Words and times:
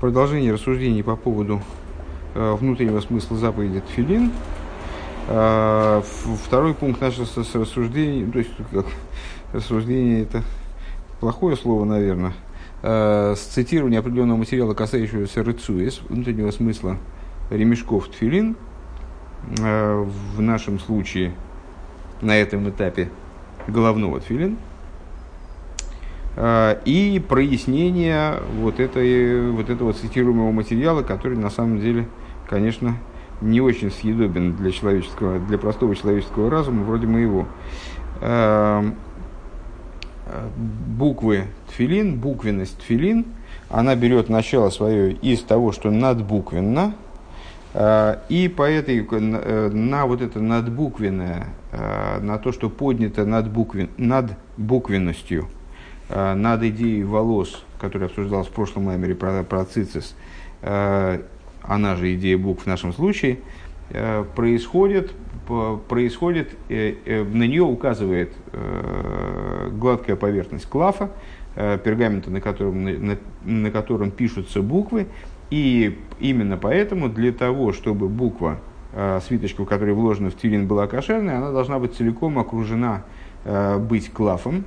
продолжение 0.00 0.52
рассуждений 0.52 1.02
по 1.02 1.16
поводу 1.16 1.62
э, 2.34 2.54
внутреннего 2.54 3.00
смысла 3.00 3.36
заповеди 3.36 3.80
Тфилин. 3.80 4.30
Э, 5.28 6.02
второй 6.44 6.74
пункт 6.74 7.00
нашего 7.00 7.26
рассуждения, 7.54 8.30
то 8.30 8.38
есть 8.38 8.50
как, 8.72 8.86
рассуждение 9.52 10.22
это 10.22 10.42
плохое 11.20 11.56
слово, 11.56 11.84
наверное, 11.84 12.34
э, 12.82 13.34
с 13.36 13.40
цитирования 13.40 14.00
определенного 14.00 14.38
материала, 14.38 14.74
касающегося 14.74 15.42
рыцуис, 15.42 16.00
внутреннего 16.08 16.50
смысла 16.50 16.98
ремешков 17.50 18.08
Тфилин, 18.08 18.56
э, 19.58 20.06
в 20.36 20.40
нашем 20.40 20.78
случае 20.78 21.32
на 22.20 22.36
этом 22.36 22.68
этапе 22.68 23.10
головного 23.66 24.20
Тфилин– 24.20 24.58
и 26.38 27.24
прояснение 27.26 28.34
вот, 28.58 28.78
этой, 28.78 29.50
вот 29.50 29.70
этого 29.70 29.94
цитируемого 29.94 30.52
материала, 30.52 31.02
который 31.02 31.38
на 31.38 31.48
самом 31.48 31.80
деле, 31.80 32.06
конечно, 32.46 32.96
не 33.40 33.60
очень 33.60 33.90
съедобен 33.90 34.54
для, 34.56 34.70
человеческого, 34.70 35.38
для 35.38 35.56
простого 35.56 35.94
человеческого 35.94 36.50
разума, 36.50 36.84
вроде 36.84 37.06
моего. 37.06 37.46
Эм, 38.20 38.94
буквы 40.98 41.44
тфилин, 41.68 42.18
буквенность 42.18 42.78
тфилин, 42.78 43.26
она 43.70 43.94
берет 43.94 44.28
начало 44.28 44.70
свое 44.70 45.12
из 45.12 45.42
того, 45.42 45.72
что 45.72 45.90
надбуквенно, 45.90 46.94
э, 47.74 48.16
и 48.28 48.48
по 48.48 48.62
этой, 48.62 49.06
э, 49.10 49.70
на 49.70 50.06
вот 50.06 50.22
это 50.22 50.40
надбуквенное, 50.40 51.48
на 52.22 52.38
то, 52.38 52.52
что 52.52 52.70
поднято 52.70 53.26
над, 53.26 53.50
буквен, 53.50 53.90
над 53.98 54.32
буквенностью– 54.56 55.48
Э, 55.55 55.55
над 56.08 56.62
идеей 56.62 57.02
волос, 57.02 57.64
которая 57.80 58.08
обсуждалась 58.08 58.46
в 58.46 58.52
прошлом 58.52 58.84
маймере 58.84 59.14
про, 59.14 59.42
про 59.42 59.64
цицис, 59.64 60.14
э, 60.62 61.20
она 61.62 61.96
же 61.96 62.14
идея 62.14 62.38
букв 62.38 62.64
в 62.64 62.66
нашем 62.66 62.92
случае, 62.92 63.38
э, 63.90 64.24
происходит, 64.34 65.12
происходит 65.88 66.50
на 66.68 67.44
нее 67.44 67.62
указывает 67.62 68.32
гладкая 69.78 70.16
поверхность 70.16 70.66
клафа, 70.66 71.10
пергамента, 71.54 72.32
на 72.32 72.40
котором, 72.40 72.82
на, 72.82 73.16
на 73.44 73.70
котором 73.70 74.10
пишутся 74.10 74.60
буквы, 74.60 75.06
и 75.50 76.00
именно 76.18 76.56
поэтому 76.56 77.08
для 77.08 77.30
того, 77.30 77.72
чтобы 77.72 78.08
буква 78.08 78.58
свиточка, 79.24 79.64
которая 79.64 79.94
вложена 79.94 80.30
в 80.30 80.36
тирин, 80.36 80.66
была 80.66 80.88
кошерной, 80.88 81.36
она 81.36 81.52
должна 81.52 81.78
быть 81.78 81.94
целиком 81.94 82.40
окружена 82.40 83.04
быть 83.78 84.10
клафом, 84.10 84.64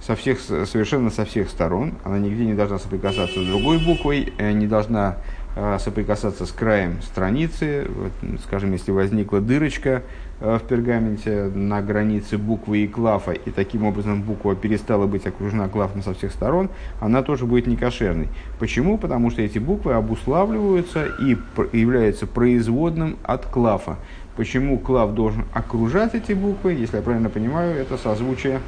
со 0.00 0.14
всех, 0.14 0.40
совершенно 0.40 1.10
со 1.10 1.24
всех 1.24 1.48
сторон. 1.48 1.94
Она 2.04 2.18
нигде 2.18 2.44
не 2.44 2.54
должна 2.54 2.78
соприкасаться 2.78 3.42
с 3.42 3.46
другой 3.46 3.78
буквой, 3.78 4.32
э, 4.38 4.52
не 4.52 4.66
должна 4.66 5.16
э, 5.56 5.78
соприкасаться 5.80 6.46
с 6.46 6.52
краем 6.52 7.00
страницы. 7.02 7.86
Вот, 7.88 8.40
скажем, 8.44 8.72
если 8.72 8.92
возникла 8.92 9.40
дырочка 9.40 10.02
э, 10.40 10.58
в 10.62 10.66
пергаменте 10.68 11.50
на 11.54 11.82
границе 11.82 12.38
буквы 12.38 12.78
и 12.78 12.86
клафа, 12.86 13.32
и 13.32 13.50
таким 13.50 13.84
образом 13.84 14.22
буква 14.22 14.54
перестала 14.54 15.06
быть 15.06 15.26
окружена 15.26 15.68
клафом 15.68 16.02
со 16.02 16.14
всех 16.14 16.32
сторон, 16.32 16.70
она 17.00 17.22
тоже 17.22 17.46
будет 17.46 17.66
некошерной. 17.66 18.28
Почему? 18.58 18.98
Потому 18.98 19.30
что 19.30 19.42
эти 19.42 19.58
буквы 19.58 19.94
обуславливаются 19.94 21.06
и 21.20 21.36
являются 21.72 22.26
производным 22.26 23.16
от 23.22 23.46
клафа. 23.46 23.96
Почему 24.36 24.78
клав 24.78 25.14
должен 25.14 25.46
окружать 25.54 26.14
эти 26.14 26.34
буквы? 26.34 26.74
Если 26.74 26.96
я 26.96 27.02
правильно 27.02 27.30
понимаю, 27.30 27.74
это 27.74 27.96
созвучие 27.96 28.60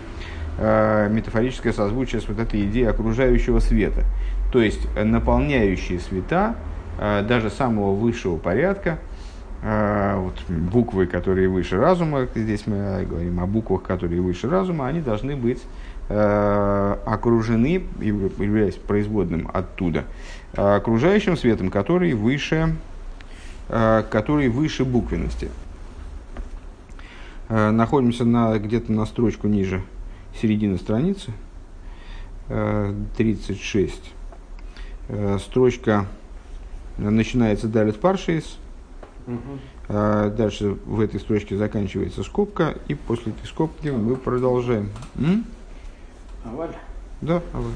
э, 0.58 1.08
метафорическое 1.10 1.72
созвучие 1.72 2.20
с 2.20 2.28
вот 2.28 2.38
этой 2.38 2.64
идеей 2.66 2.86
окружающего 2.86 3.60
света. 3.60 4.04
То 4.52 4.60
есть 4.60 4.80
э, 4.96 5.04
наполняющие 5.04 6.00
света, 6.00 6.56
э, 6.98 7.22
даже 7.26 7.50
самого 7.50 7.94
высшего 7.94 8.36
порядка, 8.36 8.98
вот, 9.60 10.34
буквы, 10.48 11.06
которые 11.06 11.48
выше 11.48 11.78
разума, 11.78 12.28
здесь 12.32 12.68
мы 12.68 13.04
говорим 13.04 13.40
о 13.40 13.46
буквах, 13.46 13.82
которые 13.82 14.20
выше 14.22 14.48
разума, 14.48 14.86
они 14.86 15.00
должны 15.00 15.34
быть 15.34 15.60
окружены, 16.08 17.82
являясь 17.98 18.76
производным 18.76 19.50
оттуда, 19.52 20.04
окружающим 20.54 21.36
светом, 21.36 21.70
который 21.70 22.12
выше, 22.12 22.76
который 23.66 24.48
выше 24.48 24.84
буквенности. 24.84 25.50
Находимся 27.48 28.24
на, 28.24 28.56
где-то 28.60 28.92
на 28.92 29.06
строчку 29.06 29.48
ниже 29.48 29.82
середина 30.34 30.78
страницы, 30.78 31.32
36. 32.48 34.12
Э, 35.08 35.36
э, 35.36 35.38
строчка 35.38 36.06
начинается 36.96 37.68
далит 37.68 38.00
паршис, 38.00 38.58
угу. 39.26 39.38
дальше 39.88 40.76
в 40.84 41.00
этой 41.00 41.20
строчке 41.20 41.56
заканчивается 41.56 42.22
скобка, 42.24 42.76
и 42.88 42.94
после 42.94 43.32
этой 43.32 43.46
скобки 43.46 43.88
мы 43.88 44.16
продолжаем. 44.16 44.90
М? 45.16 45.44
Аваль? 46.44 46.74
Да, 47.20 47.42
аваль. 47.52 47.72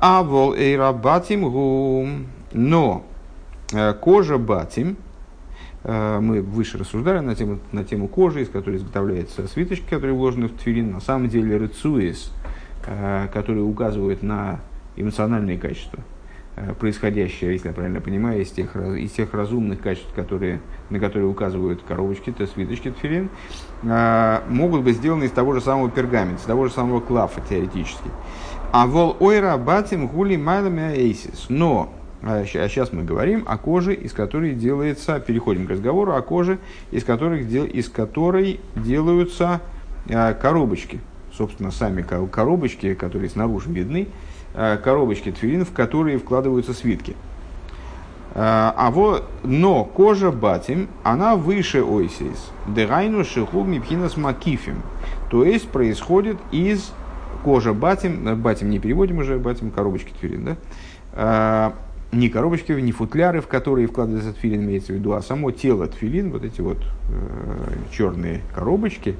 Авол 0.00 0.54
эйра 0.54 0.92
батим 0.92 1.50
гум. 1.50 2.26
Но 2.52 3.04
кожа 4.00 4.38
батим, 4.38 4.96
Э, 4.96 5.05
мы 5.86 6.42
выше 6.42 6.78
рассуждали 6.78 7.20
на 7.20 7.36
тему, 7.36 7.60
на 7.70 7.84
тему 7.84 8.08
кожи, 8.08 8.42
из 8.42 8.48
которой 8.48 8.78
изготовляются 8.78 9.46
свиточки, 9.46 9.88
которые 9.88 10.14
вложены 10.14 10.48
в 10.48 10.56
тфилин. 10.56 10.90
На 10.90 11.00
самом 11.00 11.28
деле 11.28 11.58
рецуис, 11.58 12.32
э, 12.86 13.28
которые 13.32 13.62
указывают 13.62 14.22
на 14.22 14.58
эмоциональные 14.96 15.58
качества, 15.58 16.00
э, 16.56 16.74
происходящее, 16.74 17.52
если 17.52 17.68
я 17.68 17.74
правильно 17.74 18.00
понимаю, 18.00 18.42
из 18.42 18.50
тех, 18.50 18.74
из 18.74 19.12
тех 19.12 19.32
разумных 19.32 19.80
качеств, 19.80 20.12
которые, 20.12 20.60
на 20.90 20.98
которые 20.98 21.28
указывают 21.28 21.82
коробочки, 21.86 22.32
то 22.32 22.46
свиточки 22.48 22.90
тфилин, 22.90 23.28
могут 24.48 24.82
быть 24.82 24.96
сделаны 24.96 25.24
из 25.24 25.30
того 25.30 25.52
же 25.52 25.60
самого 25.60 25.88
пергамента, 25.88 26.40
из 26.40 26.46
того 26.46 26.66
же 26.66 26.72
самого 26.72 27.00
клафа 27.00 27.40
теоретически. 27.48 28.10
А 28.72 28.86
вол 28.86 29.16
ойра 29.20 29.56
батим 29.56 30.08
гули 30.08 30.36
майлами 30.36 30.94
эйсис. 30.96 31.46
Но 31.48 31.92
а 32.22 32.44
сейчас 32.44 32.90
а 32.92 32.96
мы 32.96 33.04
говорим 33.04 33.44
о 33.46 33.58
коже, 33.58 33.94
из 33.94 34.12
которой 34.12 34.54
делается, 34.54 35.20
переходим 35.20 35.66
к 35.66 35.70
разговору 35.70 36.14
о 36.14 36.22
коже, 36.22 36.58
из, 36.90 37.04
которых, 37.04 37.42
из 37.42 37.88
которой 37.88 38.60
делаются 38.74 39.60
а, 40.08 40.34
коробочки. 40.34 41.00
Собственно, 41.32 41.70
сами 41.70 42.02
коробочки, 42.02 42.94
которые 42.94 43.28
снаружи 43.28 43.70
видны, 43.70 44.08
коробочки 44.54 45.30
тфилин, 45.30 45.66
в 45.66 45.72
которые 45.72 46.16
вкладываются 46.18 46.72
свитки. 46.72 47.14
А 48.34 48.90
вот, 48.90 49.28
но 49.44 49.84
кожа 49.84 50.30
батим, 50.30 50.88
она 51.02 51.36
выше 51.36 51.82
ойсис. 51.82 52.50
Дерайну 52.66 53.22
шиху 53.24 53.64
мипхинас 53.64 54.16
макифим. 54.16 54.82
То 55.30 55.44
есть 55.44 55.68
происходит 55.68 56.38
из 56.52 56.92
кожи 57.44 57.74
батим, 57.74 58.34
батим 58.40 58.70
не 58.70 58.78
переводим 58.78 59.18
уже, 59.18 59.38
батим 59.38 59.70
коробочки 59.70 60.12
тфилин, 60.12 60.56
да? 61.14 61.74
Не 62.16 62.28
коробочки, 62.28 62.72
не 62.72 62.92
футляры, 62.92 63.40
в 63.40 63.46
которые 63.46 63.86
вкладывается 63.86 64.32
тфилин, 64.32 64.62
имеется 64.62 64.92
в 64.92 64.96
виду, 64.96 65.12
а 65.12 65.22
само 65.22 65.50
тело 65.50 65.86
тфилин, 65.86 66.30
вот 66.30 66.44
эти 66.44 66.60
вот 66.60 66.78
э, 67.10 67.76
черные 67.92 68.42
коробочки, 68.54 69.14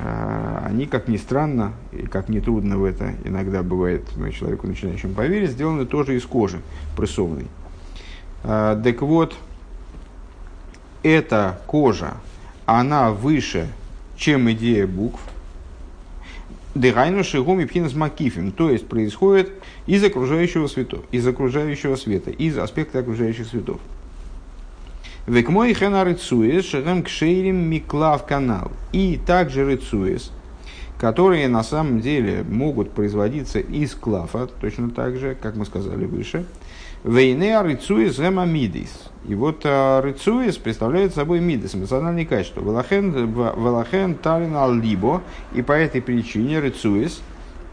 э, 0.00 0.58
они, 0.64 0.86
как 0.86 1.08
ни 1.08 1.16
странно, 1.16 1.72
и 1.92 2.06
как 2.06 2.28
ни 2.28 2.40
трудно 2.40 2.78
в 2.78 2.84
это 2.84 3.14
иногда 3.24 3.62
бывает 3.62 4.04
ну, 4.16 4.30
человеку 4.30 4.66
начинающему 4.66 5.14
поверить, 5.14 5.50
сделаны 5.50 5.86
тоже 5.86 6.16
из 6.16 6.24
кожи 6.24 6.60
прессованной. 6.96 7.46
Э, 8.44 8.80
так 8.82 9.02
вот, 9.02 9.36
эта 11.02 11.60
кожа, 11.66 12.14
она 12.66 13.10
выше, 13.10 13.68
чем 14.16 14.50
идея 14.52 14.86
букв, 14.86 15.20
Дыхайну 16.74 17.22
шигум 17.22 17.60
и 17.60 17.66
пхинас 17.66 17.94
макифим, 17.94 18.50
то 18.50 18.70
есть 18.70 18.88
происходит 18.88 19.52
из 19.86 20.02
окружающего 20.02 20.68
света, 20.68 20.98
из 21.10 21.26
окружающего 21.26 21.96
света, 21.96 22.30
из 22.30 22.56
аспекта 22.56 23.00
окружающих 23.00 23.46
светов. 23.46 23.78
Век 25.26 25.50
мой 25.50 25.72
хена 25.74 26.02
рыцуес 26.02 26.64
шагам 26.64 27.02
кшейрим 27.02 27.56
миклав 27.56 28.26
канал. 28.26 28.72
И 28.92 29.20
также 29.24 29.64
рыцуес, 29.64 30.32
которые 30.98 31.46
на 31.46 31.62
самом 31.62 32.00
деле 32.00 32.42
могут 32.42 32.90
производиться 32.90 33.60
из 33.60 33.94
клафа, 33.94 34.48
точно 34.60 34.90
так 34.90 35.16
же, 35.16 35.36
как 35.40 35.56
мы 35.56 35.64
сказали 35.64 36.06
выше. 36.06 36.44
Вейне 37.04 37.60
рыцуес 37.60 38.18
гемамидис. 38.18 39.10
И 39.26 39.34
вот 39.34 39.62
а, 39.64 40.00
рыцуис 40.00 40.56
представляет 40.56 41.14
собой 41.14 41.40
мидас, 41.40 41.74
эмоциональные 41.74 42.26
качества. 42.26 42.60
Велахен 42.60 44.14
талин 44.14 44.54
ал 44.54 44.72
либо. 44.72 45.20
И 45.52 45.62
по 45.62 45.72
этой 45.72 46.00
причине 46.00 46.60
рыцуис, 46.60 47.20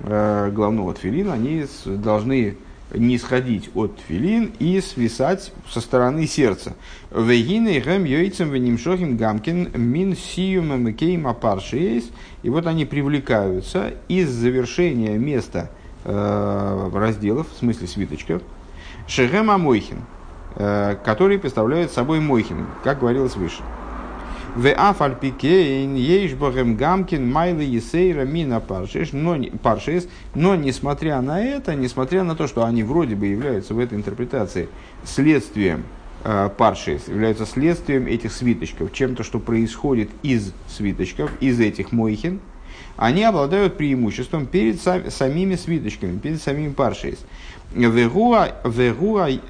э, 0.01 0.49
главного 0.51 0.95
тфилина, 0.95 1.33
они 1.33 1.65
должны 1.85 2.57
не 2.91 3.19
сходить 3.19 3.69
от 3.75 3.97
тфилин 3.97 4.51
и 4.57 4.81
свисать 4.81 5.51
со 5.69 5.79
стороны 5.79 6.25
сердца. 6.25 6.73
Вегины 7.11 7.79
гэм 7.79 8.05
йойцем 8.05 8.49
венимшохим 8.49 9.15
гамкин 9.15 9.69
мин 9.75 10.15
сиюм 10.15 10.83
мекейм 10.83 11.27
апаршиес. 11.27 12.09
И 12.41 12.49
вот 12.49 12.65
они 12.65 12.85
привлекаются 12.85 13.93
из 14.07 14.29
завершения 14.31 15.19
места 15.19 15.69
разделов, 16.03 17.47
в 17.51 17.59
смысле 17.59 17.87
свиточков, 17.87 18.41
Шегема 19.09 19.57
Мойхин, 19.57 19.97
которые 20.55 21.39
представляют 21.39 21.91
собой 21.91 22.19
Мойхин, 22.19 22.67
как 22.83 22.99
говорилось 22.99 23.35
выше. 23.35 23.63
В 24.55 24.71
Афальпикейн, 24.71 25.95
Ейшбахем 25.95 26.75
Гамкин, 26.75 27.31
Майла 27.31 27.61
Есейра, 27.61 28.21
Мина 28.25 28.59
Паршиш, 28.59 29.11
но, 29.11 29.35
Паршис, 29.63 30.07
но 30.35 30.55
несмотря 30.55 31.21
на 31.21 31.43
это, 31.43 31.73
несмотря 31.73 32.23
на 32.23 32.35
то, 32.35 32.47
что 32.47 32.63
они 32.65 32.83
вроде 32.83 33.15
бы 33.15 33.25
являются 33.27 33.73
в 33.73 33.79
этой 33.79 33.97
интерпретации 33.97 34.69
следствием 35.03 35.85
э, 36.23 36.49
Паршис, 36.55 37.07
являются 37.07 37.45
следствием 37.45 38.05
этих 38.05 38.31
свиточков, 38.31 38.93
чем-то, 38.93 39.23
что 39.23 39.39
происходит 39.39 40.09
из 40.21 40.53
свиточков, 40.67 41.31
из 41.39 41.59
этих 41.59 41.91
Мойхин, 41.91 42.39
они 42.97 43.23
обладают 43.23 43.77
преимуществом 43.77 44.45
перед 44.45 44.81
самими 44.81 45.55
свиточками, 45.55 46.17
перед 46.17 46.41
самими 46.41 46.71
Паршис. 46.71 47.19
Вегуа 47.73 48.49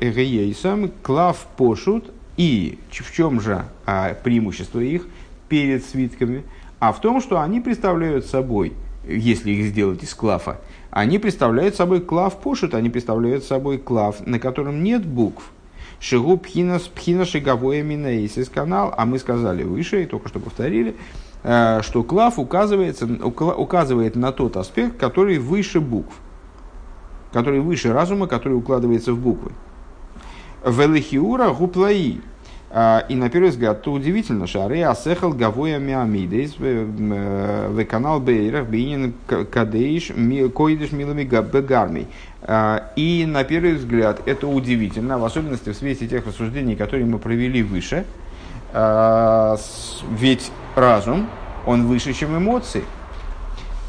рейсам 0.01 0.91
клав 1.01 1.47
пошут 1.55 2.11
и 2.35 2.79
в 2.89 3.13
чем 3.13 3.39
же 3.39 3.65
а, 3.85 4.13
преимущество 4.13 4.79
их 4.79 5.07
перед 5.47 5.85
свитками? 5.85 6.43
А 6.79 6.91
в 6.91 7.01
том, 7.01 7.21
что 7.21 7.41
они 7.41 7.61
представляют 7.61 8.25
собой, 8.25 8.73
если 9.07 9.51
их 9.51 9.67
сделать 9.67 10.03
из 10.03 10.13
клафа, 10.13 10.59
они 10.91 11.19
представляют 11.19 11.75
собой 11.75 12.01
клав 12.01 12.39
пошут, 12.39 12.73
они 12.73 12.89
представляют 12.89 13.43
собой 13.43 13.77
клав, 13.77 14.25
на 14.25 14.39
котором 14.39 14.83
нет 14.83 15.05
букв. 15.05 15.51
Шигу 15.99 16.37
пхина 16.37 16.79
пхина 16.79 17.25
шиговое 17.25 17.83
минаисис 17.83 18.49
канал, 18.49 18.93
а 18.97 19.05
мы 19.05 19.19
сказали 19.19 19.63
выше, 19.63 20.03
и 20.03 20.05
только 20.05 20.29
что 20.29 20.39
повторили, 20.39 20.95
э, 21.43 21.81
что 21.83 22.03
клав 22.03 22.39
указывается, 22.39 23.05
указывает 23.05 24.15
на 24.15 24.31
тот 24.31 24.55
аспект, 24.55 24.97
который 24.97 25.37
выше 25.39 25.81
букв, 25.81 26.13
который 27.31 27.59
выше 27.59 27.93
разума, 27.93 28.27
который 28.27 28.53
укладывается 28.53 29.13
в 29.13 29.19
буквы. 29.19 29.51
Велихиура 30.65 31.49
гуплаи. 31.51 32.21
А, 32.71 33.03
и 33.09 33.15
на 33.15 33.29
первый 33.29 33.49
взгляд, 33.49 33.81
то 33.81 33.91
удивительно, 33.91 34.45
Аре 34.53 34.85
Асехал 34.85 35.33
Гавоя 35.33 35.79
Миамидейс 35.79 36.55
в 36.59 37.85
канал 37.85 38.19
Бейрах 38.19 38.67
Бейнин 38.67 39.13
Кадейш 39.27 40.11
Койдеш 40.53 40.91
Милами 40.91 41.23
Бегармей. 41.23 42.07
А, 42.43 42.91
и 42.95 43.25
на 43.25 43.43
первый 43.43 43.73
взгляд 43.73 44.21
это 44.25 44.47
удивительно, 44.47 45.17
в 45.17 45.25
особенности 45.25 45.69
в 45.69 45.75
свете 45.75 46.07
тех 46.07 46.27
рассуждений, 46.27 46.75
которые 46.75 47.05
мы 47.05 47.17
провели 47.17 47.63
выше. 47.63 48.05
А, 48.71 49.57
ведь 50.11 50.51
разум, 50.75 51.27
он 51.65 51.87
выше, 51.87 52.13
чем 52.13 52.37
эмоции. 52.37 52.83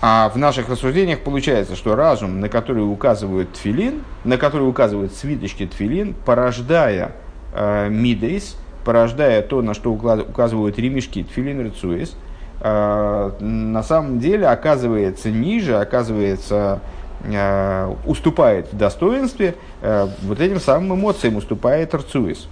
А 0.02 0.30
в 0.30 0.36
наших 0.38 0.70
рассуждениях 0.70 1.20
получается, 1.20 1.76
что 1.76 1.94
разум, 1.94 2.40
на 2.40 2.48
который 2.48 2.80
указывают 2.80 3.52
тфилин, 3.52 4.02
на 4.24 4.38
который 4.38 4.66
указывают 4.66 5.12
свиточки 5.12 5.66
тфилин, 5.66 6.14
порождая 6.24 7.12
э, 7.52 7.88
мидейс, 7.90 8.56
порождая 8.84 9.42
то, 9.42 9.60
на 9.60 9.74
что 9.74 9.92
указывают 9.92 10.78
ремешки 10.78 11.22
тфилин 11.22 11.66
рецуис, 11.66 12.16
э, 12.62 13.30
на 13.40 13.82
самом 13.82 14.20
деле 14.20 14.46
оказывается 14.46 15.30
ниже, 15.30 15.76
оказывается 15.76 16.80
э, 17.22 17.94
уступает 18.06 18.72
в 18.72 18.76
достоинстве 18.78 19.54
вот 19.82 20.40
этим 20.40 20.60
самым 20.60 20.98
эмоциям, 20.98 21.36
уступает 21.36 21.94
рцуис. 21.94 22.48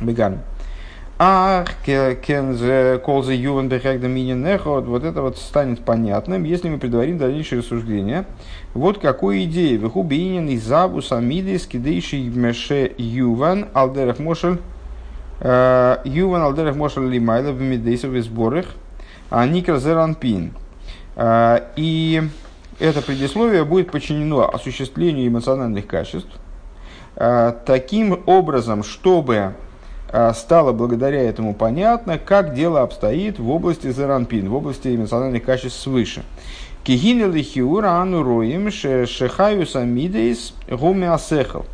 Беган. 0.00 0.38
Ах, 1.24 1.68
кензе 1.84 2.98
колзе 2.98 3.36
ювен 3.36 3.68
бехегда 3.68 4.08
мининехот, 4.08 4.86
вот 4.86 5.04
это 5.04 5.22
вот 5.22 5.38
станет 5.38 5.84
понятным, 5.84 6.42
если 6.42 6.68
мы 6.68 6.78
предварим 6.78 7.16
дальнейшее 7.16 7.60
рассуждение. 7.60 8.24
Вот 8.74 8.98
какой 8.98 9.44
идеи. 9.44 9.76
Вехубинин 9.76 10.48
и 10.48 10.56
забус 10.56 11.12
амидис 11.12 11.68
кидейший 11.68 12.24
меше 12.24 12.90
юван 12.98 13.68
алдерах 13.72 14.18
мошель 14.18 14.58
э, 15.38 15.98
юван 16.04 16.42
алдерах 16.42 16.74
мошель 16.74 17.08
лимайла 17.08 17.52
в 17.52 17.62
мидейсов 17.62 18.14
и 18.14 18.20
сборах, 18.20 18.66
а 19.30 19.46
никра 19.46 19.78
зеранпин. 19.78 20.50
Э, 21.14 21.60
и 21.76 22.20
это 22.80 23.00
предисловие 23.00 23.64
будет 23.64 23.92
подчинено 23.92 24.52
осуществлению 24.52 25.28
эмоциональных 25.28 25.86
качеств 25.86 26.32
э, 27.14 27.52
таким 27.64 28.24
образом, 28.26 28.82
чтобы 28.82 29.54
стало 30.34 30.72
благодаря 30.72 31.22
этому 31.22 31.54
понятно, 31.54 32.18
как 32.18 32.54
дело 32.54 32.82
обстоит 32.82 33.38
в 33.38 33.48
области 33.50 33.90
заранпин, 33.90 34.48
в 34.48 34.54
области 34.54 34.94
эмоциональных 34.94 35.42
качеств 35.42 35.80
свыше. 35.80 36.22
Кигины 36.84 37.32
лихиура 37.32 38.04
шехаю 39.06 39.66
самидейс 39.66 40.54
гумиасехал. 40.68 41.64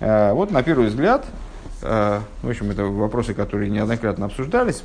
А, 0.00 0.32
вот 0.32 0.52
на 0.52 0.62
первый 0.62 0.86
взгляд, 0.86 1.26
а, 1.82 2.22
в 2.42 2.48
общем, 2.48 2.70
это 2.70 2.84
вопросы, 2.84 3.34
которые 3.34 3.68
неоднократно 3.68 4.26
обсуждались. 4.26 4.82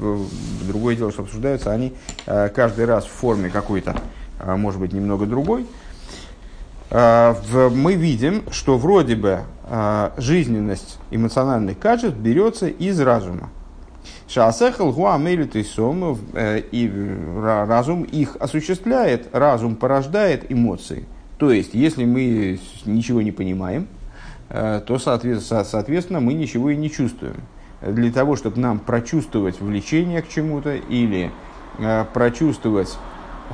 Другое 0.67 0.95
дело, 0.95 1.11
что 1.11 1.21
обсуждаются 1.21 1.71
они 1.71 1.93
каждый 2.25 2.85
раз 2.85 3.05
в 3.05 3.11
форме 3.11 3.49
какой-то, 3.49 3.95
может 4.43 4.79
быть, 4.79 4.91
немного 4.91 5.25
другой. 5.25 5.67
Мы 6.89 7.93
видим, 7.95 8.43
что 8.51 8.77
вроде 8.77 9.15
бы 9.15 9.31
а, 9.31 9.43
жизненность 10.17 10.99
эмоциональных 11.09 11.79
качеств 11.79 12.17
берется 12.17 12.67
из 12.67 12.99
разума. 12.99 13.49
Шаасехал 14.27 14.91
гуамелю 14.91 15.47
тейсом, 15.47 16.17
э, 16.33 16.59
и 16.71 16.91
разум 17.41 18.03
их 18.03 18.35
осуществляет, 18.39 19.27
разум 19.33 19.75
порождает 19.75 20.51
эмоции. 20.51 21.05
То 21.37 21.51
есть, 21.51 21.73
если 21.73 22.05
мы 22.05 22.59
ничего 22.85 23.21
не 23.21 23.31
понимаем, 23.31 23.87
э, 24.49 24.81
то, 24.85 24.97
соответственно, 24.97 26.19
мы 26.19 26.33
ничего 26.33 26.69
и 26.69 26.75
не 26.75 26.89
чувствуем. 26.89 27.35
Для 27.81 28.11
того, 28.11 28.35
чтобы 28.35 28.59
нам 28.59 28.79
прочувствовать 28.79 29.59
влечение 29.59 30.21
к 30.21 30.29
чему-то 30.29 30.75
или 30.75 31.31
э, 31.79 32.05
прочувствовать 32.13 32.97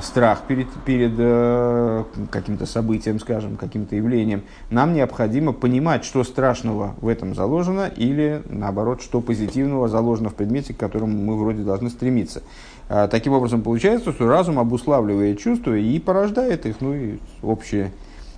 страх 0.00 0.42
перед, 0.46 0.68
перед 0.84 1.12
э, 1.18 2.04
каким-то 2.30 2.66
событием, 2.66 3.18
скажем, 3.18 3.56
каким-то 3.56 3.96
явлением, 3.96 4.42
нам 4.70 4.94
необходимо 4.94 5.52
понимать, 5.52 6.04
что 6.04 6.24
страшного 6.24 6.94
в 7.00 7.08
этом 7.08 7.34
заложено, 7.34 7.90
или 7.94 8.42
наоборот, 8.48 9.02
что 9.02 9.20
позитивного 9.20 9.88
заложено 9.88 10.30
в 10.30 10.34
предмете, 10.34 10.74
к 10.74 10.76
которому 10.76 11.16
мы 11.18 11.38
вроде 11.38 11.62
должны 11.62 11.90
стремиться. 11.90 12.42
А, 12.88 13.08
таким 13.08 13.32
образом, 13.32 13.62
получается, 13.62 14.12
что 14.12 14.28
разум 14.28 14.58
обуславливает 14.58 15.38
чувства 15.38 15.76
и 15.76 15.98
порождает 15.98 16.66
их, 16.66 16.76
ну 16.80 16.94
и 16.94 17.18
общая, 17.42 17.92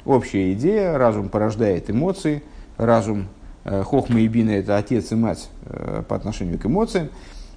общая 0.04 0.52
идея, 0.54 0.98
разум 0.98 1.28
порождает 1.28 1.90
эмоции, 1.90 2.42
разум, 2.76 3.28
э, 3.64 3.82
хохма 3.82 4.20
и 4.20 4.28
бина– 4.28 4.50
это 4.52 4.76
отец 4.76 5.12
и 5.12 5.14
мать 5.14 5.48
э, 5.66 6.02
по 6.08 6.16
отношению 6.16 6.58
к 6.58 6.66
эмоциям, 6.66 7.10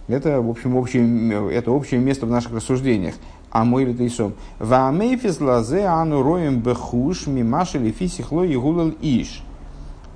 это, 0.08 0.40
в 0.40 0.50
общем, 0.50 0.76
общее, 0.76 1.52
это 1.52 1.72
общее 1.72 2.00
место 2.00 2.28
в 2.28 2.30
наших 2.30 2.54
рассуждениях 2.54 3.16
а 3.56 3.64
мой 3.64 3.86
литейсом. 3.86 4.34
Ваамейфис 4.60 5.40
лазе 5.40 5.86
ану 5.86 6.22
роем 6.22 6.60
бехуш 6.60 7.28
мимаши 7.28 7.78
лифисихло 7.78 8.44
и 8.44 8.54
гулал 8.58 8.92
иш. 9.02 9.44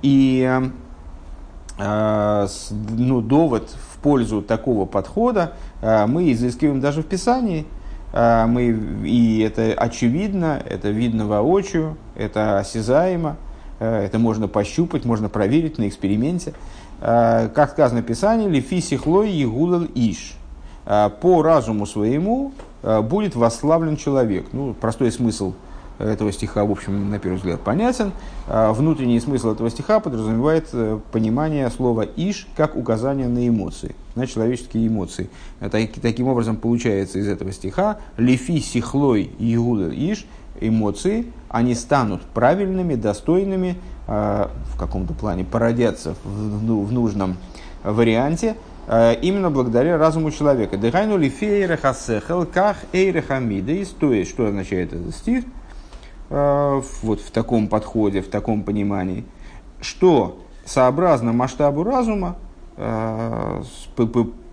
И 0.02 0.46
э, 1.78 2.46
ну, 2.98 3.20
довод 3.22 3.70
в 3.70 3.98
пользу 4.00 4.42
такого 4.42 4.84
подхода 4.84 5.54
э, 5.80 6.04
мы 6.06 6.30
изыскиваем 6.32 6.82
даже 6.82 7.00
в 7.00 7.06
Писании. 7.06 7.64
Э, 8.12 8.44
мы, 8.44 8.78
и 9.06 9.40
это 9.40 9.72
очевидно, 9.72 10.60
это 10.62 10.90
видно 10.90 11.26
воочию, 11.26 11.96
это 12.16 12.58
осязаемо, 12.58 13.38
это 13.78 14.18
можно 14.18 14.48
пощупать, 14.48 15.06
можно 15.06 15.30
проверить 15.30 15.78
на 15.78 15.88
эксперименте. 15.88 16.52
Как 17.00 17.70
сказано 17.70 18.02
в 18.02 18.04
Писании, 18.04 18.50
лифисихлой 18.50 19.32
и 19.32 19.46
гулал 19.46 19.86
иш. 19.94 20.34
По 20.84 21.42
разуму 21.42 21.86
своему 21.86 22.52
будет 22.82 23.34
восславлен 23.34 23.96
человек. 23.96 24.46
Ну, 24.52 24.74
простой 24.74 25.12
смысл 25.12 25.54
этого 26.00 26.32
стиха, 26.32 26.64
в 26.64 26.70
общем, 26.70 27.10
на 27.10 27.18
первый 27.18 27.36
взгляд, 27.36 27.60
понятен. 27.60 28.12
Э, 28.48 28.72
внутренний 28.72 29.20
смысл 29.20 29.52
этого 29.52 29.70
стиха 29.70 30.00
подразумевает 30.00 30.68
э, 30.72 30.98
понимание 31.12 31.70
слова 31.70 32.06
«иш» 32.16 32.46
как 32.56 32.76
указание 32.76 33.28
на 33.28 33.46
эмоции, 33.46 33.94
на 34.14 34.26
человеческие 34.26 34.88
эмоции. 34.88 35.28
Таким 35.60 36.28
образом, 36.28 36.56
получается 36.56 37.18
из 37.18 37.28
этого 37.28 37.52
стиха 37.52 37.98
«лифи 38.16 38.60
сихлой 38.60 39.30
иуда 39.38 39.90
иш» 39.90 40.26
эмоции, 40.60 41.26
они 41.48 41.74
станут 41.74 42.22
правильными, 42.22 42.94
достойными, 42.94 43.76
в 44.06 44.76
каком-то 44.78 45.14
плане 45.14 45.44
породятся 45.44 46.14
в 46.24 46.62
ну, 46.62 46.84
нужном 46.86 47.36
варианте– 47.84 48.56
Э, 48.69 48.69
именно 49.22 49.50
благодаря 49.50 49.98
разуму 49.98 50.32
человека. 50.32 50.76
Дыхайну 50.76 51.16
ли 51.16 51.28
фейрехасехел 51.28 52.44
ках 52.44 52.76
эйрехамидейс, 52.92 53.90
то 53.90 54.12
есть, 54.12 54.30
что 54.30 54.46
означает 54.46 54.92
этот 54.92 55.14
стих, 55.14 55.44
э, 56.30 56.82
вот 57.02 57.20
в 57.20 57.30
таком 57.30 57.68
подходе, 57.68 58.20
в 58.20 58.28
таком 58.28 58.64
понимании, 58.64 59.24
что 59.80 60.40
сообразно 60.64 61.32
масштабу 61.32 61.84
разума, 61.84 62.36
э, 62.76 63.62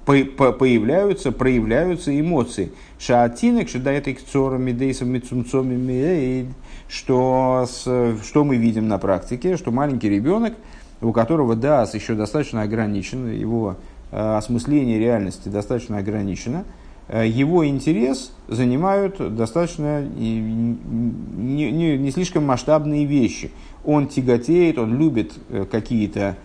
появляются, 0.05 1.31
проявляются 1.31 2.17
эмоции. 2.17 2.71
Шаатинок, 2.99 3.69
шедайтик 3.69 4.23
цорами, 4.23 4.71
дейсом, 4.71 5.09
мицумцоми, 5.09 6.47
что, 6.87 7.67
что 7.67 8.43
мы 8.45 8.55
видим 8.55 8.87
на 8.87 8.99
практике, 8.99 9.57
что 9.57 9.71
маленький 9.71 10.09
ребенок, 10.09 10.53
у 11.01 11.11
которого 11.11 11.55
дас 11.55 11.93
еще 11.93 12.13
достаточно 12.13 12.61
ограничен, 12.61 13.31
его 13.31 13.75
э, 13.75 13.96
осмысление 14.11 14.99
реальности 14.99 15.49
достаточно 15.49 15.97
ограничено, 15.97 16.63
э, 17.07 17.27
его 17.27 17.67
интерес 17.67 18.31
занимают 18.47 19.35
достаточно 19.35 20.01
не, 20.01 20.41
не, 21.71 21.97
не 21.97 22.11
слишком 22.11 22.45
масштабные 22.45 23.05
вещи. 23.05 23.51
Он 23.83 24.07
тяготеет, 24.07 24.77
он 24.77 24.97
любит 24.97 25.33
э, 25.49 25.65
какие-то 25.69 26.35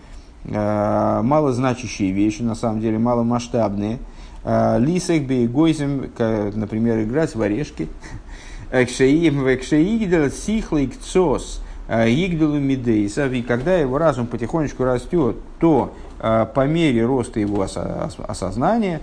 малозначащие 0.45 2.11
вещи, 2.11 2.41
на 2.41 2.55
самом 2.55 2.81
деле 2.81 2.99
маломасштабные. 2.99 3.99
Лисек, 4.43 5.25
бейгойзем, 5.25 6.11
например, 6.17 7.01
играть 7.03 7.33
в 7.33 7.41
орешки. 7.41 7.87
Экшеим, 8.73 9.47
экшеигдел, 9.47 10.29
сихлик, 10.31 10.99
цос– 10.99 11.61
Игдалу 11.93 12.59
Мидейса, 12.59 13.27
и 13.27 13.41
когда 13.41 13.75
его 13.77 13.97
разум 13.97 14.27
потихонечку 14.27 14.83
растет, 14.83 15.37
то 15.59 15.93
а, 16.19 16.45
по 16.45 16.65
мере 16.65 17.05
роста 17.05 17.39
его 17.39 17.61
осознания, 17.61 19.01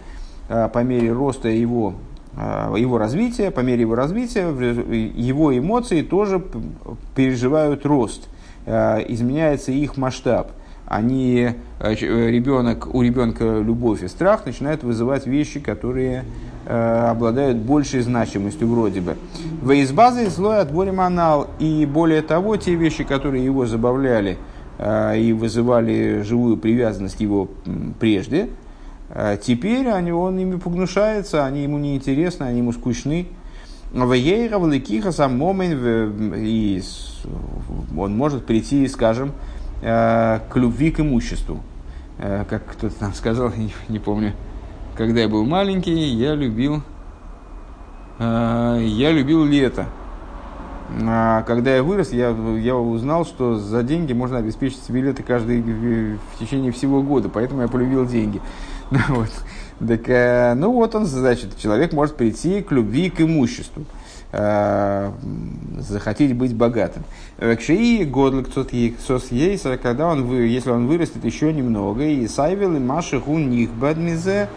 а, 0.49 0.69
по 0.69 0.81
мере 0.81 1.13
роста 1.13 1.49
его, 1.49 1.95
а, 2.37 2.75
его 2.75 2.99
развития, 2.99 3.51
по 3.51 3.61
мере 3.61 3.83
его 3.83 3.95
развития, 3.95 4.49
его 4.49 5.57
эмоции 5.57 6.03
тоже 6.03 6.43
переживают 7.15 7.87
рост, 7.87 8.29
изменяется 8.67 9.73
их 9.73 9.97
масштаб 9.97 10.53
они, 10.91 11.51
э, 11.79 11.95
ребенок, 11.95 12.93
у 12.93 13.01
ребенка 13.01 13.61
любовь 13.61 14.03
и 14.03 14.09
страх 14.09 14.45
начинают 14.45 14.83
вызывать 14.83 15.25
вещи, 15.25 15.61
которые 15.61 16.25
э, 16.67 17.07
обладают 17.09 17.59
большей 17.59 18.01
значимостью 18.01 18.67
вроде 18.67 19.01
бы. 19.01 19.17
В 19.63 19.71
из 19.71 19.93
базы 19.93 20.29
злой 20.29 20.59
отборем 20.59 21.01
анал. 21.01 21.47
И 21.61 21.87
более 21.87 22.23
того, 22.23 22.57
те 22.57 22.75
вещи, 22.75 23.05
которые 23.05 23.45
его 23.45 23.67
забавляли 23.67 24.37
э, 24.79 25.21
и 25.21 25.33
вызывали 25.33 26.23
живую 26.23 26.57
привязанность 26.57 27.21
его 27.21 27.49
прежде, 28.01 28.49
э, 29.11 29.39
теперь 29.41 29.89
они, 29.91 30.11
он 30.11 30.41
ими 30.41 30.57
погнушается, 30.57 31.47
они 31.47 31.63
ему 31.63 31.79
неинтересны, 31.79 32.43
они 32.43 32.59
ему 32.59 32.73
скучны. 32.73 33.29
В 33.93 34.13
Ейра, 34.13 34.59
в 34.59 34.69
Ликиха, 34.69 35.13
сам 35.13 35.39
момент, 35.39 35.81
и 36.37 36.83
он 37.97 38.17
может 38.17 38.45
прийти, 38.45 38.89
скажем, 38.89 39.31
Э, 39.33 39.60
к 39.81 40.51
любви 40.55 40.91
к 40.91 41.01
имуществу. 41.01 41.61
Э, 42.23 42.45
как 42.49 42.67
кто-то 42.67 42.95
там 42.95 43.15
сказал, 43.15 43.51
не, 43.89 43.99
помню, 43.99 44.35
когда 44.95 45.21
я 45.21 45.29
был 45.29 45.45
маленький, 45.47 45.93
я 45.93 46.35
любил, 46.35 46.83
э, 48.19 48.79
я 48.83 49.11
любил 49.11 49.45
лето. 49.45 49.87
А 51.03 51.43
когда 51.43 51.77
я 51.77 51.83
вырос, 51.83 52.13
я, 52.13 52.37
я 52.59 52.77
узнал, 52.77 53.25
что 53.25 53.57
за 53.57 53.83
деньги 53.85 54.13
можно 54.13 54.39
обеспечить 54.39 54.83
себе 54.83 55.03
лето 55.03 55.23
каждый 55.23 55.63
в 55.63 56.39
течение 56.39 56.73
всего 56.73 57.01
года, 57.01 57.29
поэтому 57.29 57.63
я 57.63 57.69
полюбил 57.69 58.07
деньги. 58.07 58.41
Вот. 59.09 59.31
Так, 59.79 60.57
ну 60.59 60.73
вот 60.73 60.95
он, 60.97 61.07
значит, 61.07 61.57
человек 61.57 61.93
может 61.93 62.17
прийти 62.17 62.61
к 62.61 62.73
любви 62.73 63.09
к 63.09 63.21
имуществу. 63.21 63.85
Э, 64.33 65.11
захотеть 65.79 66.37
быть 66.37 66.55
богатым. 66.55 67.03
Кшии 67.39 68.05
годлик 68.05 68.49
сос 68.53 69.33
ейса, 69.33 69.77
когда 69.77 70.07
он, 70.07 70.33
если 70.45 70.71
он 70.71 70.87
вырастет 70.87 71.25
еще 71.25 71.53
немного, 71.53 72.05
и 72.05 72.29
сайвел 72.29 72.77
и 72.77 72.79
маши 72.79 73.19
хун 73.19 73.51
них 73.51 73.71
бадмизе, 73.71 74.49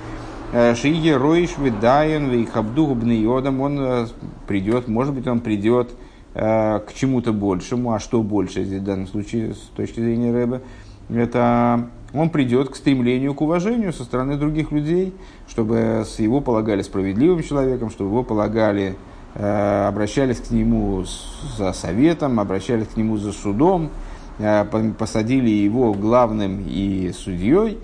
э, 0.52 0.76
шиге 0.76 1.18
роиш 1.18 1.58
видаен 1.58 2.32
и 2.34 2.46
хабду 2.46 2.96
йодом, 3.10 3.62
он 3.62 3.80
э, 3.80 4.08
придет, 4.48 4.88
может 4.88 5.16
быть, 5.16 5.28
он 5.28 5.40
придет 5.40 5.96
к 6.36 6.88
чему-то 6.96 7.32
большему, 7.32 7.94
а 7.94 8.00
что 8.00 8.24
больше 8.24 8.64
здесь 8.64 8.82
в 8.82 8.84
данном 8.84 9.06
случае 9.06 9.54
с 9.54 9.70
точки 9.76 10.00
зрения 10.00 10.34
Рэба, 10.34 10.62
это 11.10 11.90
он 12.12 12.32
придет 12.32 12.70
к 12.70 12.76
стремлению 12.76 13.36
к 13.36 13.42
уважению 13.42 13.94
со 13.94 14.04
стороны 14.04 14.36
других 14.36 14.72
людей, 14.72 15.14
чтобы 15.48 16.04
его 16.18 16.42
полагали 16.42 16.82
справедливым 16.82 17.44
человеком, 17.44 17.92
чтобы 17.92 18.10
его 18.10 18.24
полагали 18.24 18.96
обращались 19.36 20.38
к 20.38 20.52
нему 20.52 21.04
за 21.58 21.74
советом, 21.74 22.40
обращались 22.40 22.88
к 22.88 22.98
нему 22.98 23.18
за 23.18 23.32
судом, 23.32 23.90
э, 24.38 24.64
посадили 24.98 25.50
его 25.50 25.94
главным 25.94 26.64
и 26.68 27.12
судьей, 27.14 27.80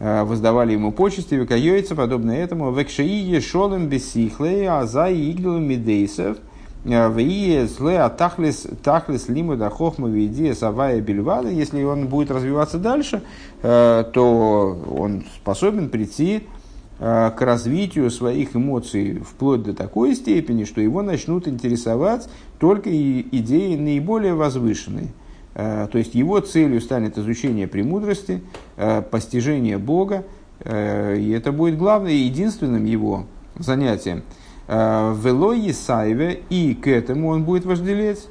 э, 0.00 0.24
воздавали 0.24 0.72
ему 0.72 0.90
почести, 0.90 1.34
векайойца, 1.34 1.94
подобно 1.94 2.32
этому, 2.32 2.72
векшаие 2.72 3.40
шолем 3.40 3.86
бесихлей, 3.86 4.66
а 4.68 4.84
за 4.86 5.12
игдалу 5.12 5.60
медейсов, 5.60 6.38
в 6.84 7.66
зле 7.66 8.00
атахлис 8.00 8.66
тахлис 8.82 9.28
лимуда 9.28 9.70
хохма 9.70 10.08
видия 10.08 10.52
савая 10.52 11.00
бельвада, 11.00 11.48
если 11.48 11.82
он 11.82 12.08
будет 12.08 12.30
развиваться 12.30 12.76
дальше, 12.76 13.22
то 13.62 14.78
он 14.94 15.24
способен 15.40 15.88
прийти 15.88 16.42
Э, 16.42 16.63
к 16.98 17.36
развитию 17.40 18.10
своих 18.10 18.54
эмоций 18.54 19.20
вплоть 19.20 19.62
до 19.62 19.74
такой 19.74 20.14
степени, 20.14 20.64
что 20.64 20.80
его 20.80 21.02
начнут 21.02 21.48
интересовать 21.48 22.28
только 22.58 22.88
идеи 22.90 23.76
наиболее 23.76 24.34
возвышенные. 24.34 25.08
Э, 25.54 25.88
то 25.90 25.98
есть 25.98 26.14
его 26.14 26.40
целью 26.40 26.80
станет 26.80 27.18
изучение 27.18 27.66
премудрости, 27.66 28.42
э, 28.76 29.02
постижение 29.02 29.78
Бога, 29.78 30.24
и 30.64 31.34
это 31.36 31.50
будет 31.50 31.76
главным 31.76 32.10
и 32.10 32.14
единственным 32.14 32.84
его 32.84 33.26
занятием. 33.58 34.22
Вело 34.68 35.52
Есаеве, 35.52 36.40
и 36.48 36.74
к 36.74 36.86
этому 36.86 37.28
он 37.30 37.44
будет 37.44 37.66
вожделеть. 37.66 38.28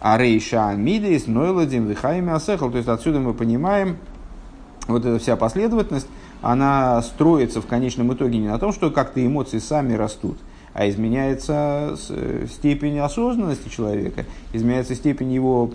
А 0.00 0.16
Рейша 0.16 0.72
Мидейс, 0.74 1.26
Нойладим, 1.26 1.86
Вихайми 1.86 2.30
Асехал. 2.30 2.70
То 2.70 2.78
есть 2.78 2.88
отсюда 2.88 3.18
мы 3.18 3.34
понимаем 3.34 3.98
вот 4.86 5.04
эта 5.04 5.18
вся 5.18 5.36
последовательность, 5.36 6.06
она 6.42 7.02
строится 7.02 7.60
в 7.60 7.66
конечном 7.66 8.12
итоге 8.12 8.38
не 8.38 8.48
на 8.48 8.58
том, 8.58 8.72
что 8.72 8.90
как-то 8.90 9.24
эмоции 9.24 9.58
сами 9.58 9.94
растут, 9.94 10.38
а 10.72 10.88
изменяется 10.88 11.96
э, 12.08 12.46
степень 12.50 12.98
осознанности 12.98 13.68
человека, 13.68 14.24
изменяется 14.52 14.94
степень 14.94 15.32
его 15.32 15.70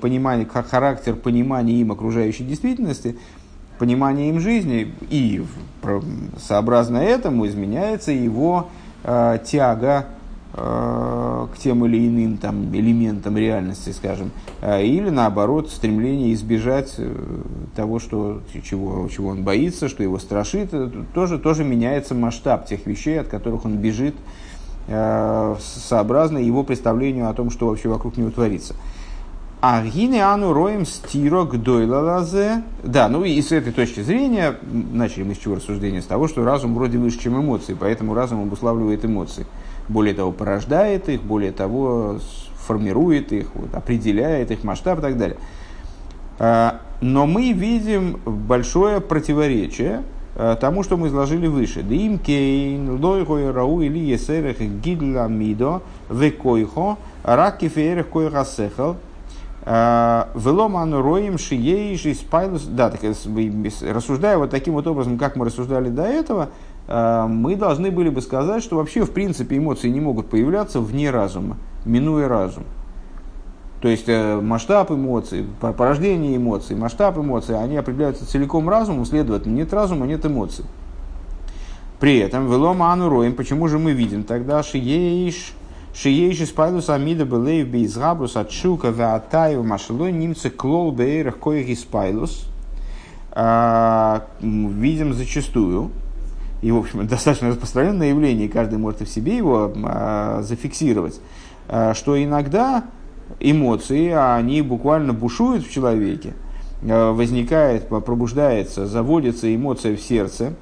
понимания, 0.00 0.46
характер 0.46 1.14
понимания 1.14 1.74
им 1.74 1.92
окружающей 1.92 2.44
действительности, 2.44 3.18
понимания 3.78 4.28
им 4.30 4.40
жизни, 4.40 4.92
и 5.10 5.44
сообразно 6.38 6.98
этому 6.98 7.46
изменяется 7.46 8.12
его 8.12 8.68
э, 9.04 9.38
тяга 9.44 10.06
к 10.52 11.58
тем 11.62 11.84
или 11.86 12.08
иным 12.08 12.36
там, 12.36 12.74
элементам 12.74 13.36
реальности, 13.36 13.90
скажем, 13.90 14.32
э, 14.60 14.84
или 14.84 15.08
наоборот 15.08 15.70
стремление 15.70 16.34
избежать 16.34 16.94
э, 16.98 17.14
того, 17.76 18.00
что, 18.00 18.42
чего, 18.64 19.08
чего 19.08 19.30
он 19.30 19.44
боится, 19.44 19.88
что 19.88 20.02
его 20.02 20.18
страшит, 20.18 20.72
тоже, 21.14 21.38
тоже 21.38 21.62
меняется 21.62 22.14
масштаб 22.14 22.66
тех 22.66 22.86
вещей, 22.86 23.20
от 23.20 23.28
которых 23.28 23.64
он 23.64 23.76
бежит, 23.76 24.14
сообразно 24.88 26.38
его 26.38 26.64
представлению 26.64 27.28
о 27.28 27.34
том, 27.34 27.50
что 27.50 27.68
вообще 27.68 27.88
вокруг 27.88 28.16
него 28.16 28.30
творится. 28.30 28.74
А 29.62 29.84
гине 29.84 30.24
ану 30.24 30.52
роем 30.52 30.86
стирок 30.86 31.62
дойлалазе. 31.62 32.62
Да, 32.82 33.08
ну 33.08 33.24
и 33.24 33.40
с 33.40 33.52
этой 33.52 33.72
точки 33.72 34.00
зрения, 34.00 34.56
начали 34.62 35.22
мы 35.22 35.34
с 35.34 35.38
чего 35.38 35.56
рассуждения, 35.56 36.00
с 36.00 36.06
того, 36.06 36.28
что 36.28 36.44
разум 36.44 36.74
вроде 36.74 36.98
выше, 36.98 37.20
чем 37.20 37.38
эмоции, 37.38 37.76
поэтому 37.78 38.14
разум 38.14 38.42
обуславливает 38.42 39.04
эмоции 39.04 39.46
более 39.90 40.14
того, 40.14 40.32
порождает 40.32 41.08
их, 41.08 41.22
более 41.22 41.52
того, 41.52 42.18
формирует 42.54 43.32
их, 43.32 43.48
вот, 43.54 43.74
определяет 43.74 44.50
их 44.50 44.62
масштаб 44.62 45.00
и 45.00 45.02
так 45.02 45.18
далее. 45.18 45.36
А, 46.38 46.80
но 47.00 47.26
мы 47.26 47.52
видим 47.52 48.20
большое 48.24 49.00
противоречие 49.00 50.02
а, 50.36 50.54
тому, 50.56 50.84
что 50.84 50.96
мы 50.96 51.08
изложили 51.08 51.48
выше. 51.48 51.82
Дим 51.82 52.18
кейн, 52.18 53.02
лойхой 53.02 53.50
рау 53.50 53.80
или 53.80 53.98
есерех 53.98 54.60
гидла 54.60 55.26
мидо, 55.26 55.82
векойхо, 56.08 56.96
раки 57.24 57.68
феерех 57.68 58.08
койха 58.08 58.44
сехал, 58.44 58.96
а, 59.62 60.30
Веломан 60.34 60.94
роем 60.94 61.36
шиеиши 61.36 62.14
спайлус. 62.14 62.62
Да, 62.64 62.90
так, 62.90 63.00
рассуждая 63.02 64.38
вот 64.38 64.50
таким 64.50 64.74
вот 64.74 64.86
образом, 64.86 65.18
как 65.18 65.36
мы 65.36 65.46
рассуждали 65.46 65.88
до 65.88 66.04
этого, 66.04 66.50
мы 66.90 67.56
должны 67.56 67.90
были 67.90 68.08
бы 68.08 68.20
сказать, 68.20 68.62
что 68.62 68.76
вообще 68.76 69.04
в 69.04 69.12
принципе 69.12 69.58
эмоции 69.58 69.88
не 69.88 70.00
могут 70.00 70.28
появляться 70.28 70.80
вне 70.80 71.10
разума, 71.10 71.56
минуя 71.84 72.28
разум. 72.28 72.64
То 73.80 73.88
есть 73.88 74.08
э, 74.08 74.40
масштаб 74.40 74.90
эмоций, 74.90 75.46
порождение 75.60 76.36
эмоций, 76.36 76.76
масштаб 76.76 77.16
эмоций, 77.16 77.58
они 77.58 77.76
определяются 77.76 78.26
целиком 78.26 78.68
разумом, 78.68 79.06
следовательно, 79.06 79.54
нет 79.54 79.72
разума, 79.72 80.06
нет 80.06 80.26
эмоций. 80.26 80.64
При 81.98 82.18
этом, 82.18 82.50
велома 82.50 82.92
ану 82.92 83.08
роем, 83.08 83.34
почему 83.34 83.68
же 83.68 83.78
мы 83.78 83.92
видим 83.92 84.24
тогда 84.24 84.62
шиеиш, 84.62 85.54
шиеиш 85.94 86.42
испайлус 86.42 86.90
амида 86.90 87.24
белеев 87.24 87.68
бейзгабрус 87.68 88.36
от 88.36 88.50
шука 88.50 88.88
веатаев 88.88 89.64
машелой 89.64 90.12
немцы 90.12 90.50
клол 90.50 90.92
бейрах 90.92 91.38
коих 91.38 91.70
испайлус– 91.70 92.46
видим 93.36 95.14
зачастую, 95.14 95.90
и, 96.62 96.70
в 96.70 96.76
общем, 96.76 97.06
достаточно 97.06 97.48
распространенное 97.48 98.10
явление, 98.10 98.46
и 98.46 98.48
каждый 98.48 98.78
может 98.78 99.02
и 99.02 99.04
в 99.04 99.08
себе 99.08 99.36
его 99.36 99.72
зафиксировать, 100.42 101.20
что 101.94 102.22
иногда 102.22 102.84
эмоции, 103.38 104.10
они 104.10 104.62
буквально 104.62 105.12
бушуют 105.12 105.64
в 105.64 105.70
человеке, 105.70 106.34
возникает, 106.82 107.88
пробуждается, 107.88 108.86
заводится 108.86 109.54
эмоция 109.54 109.96
в 109.96 110.00
сердце, 110.00 110.54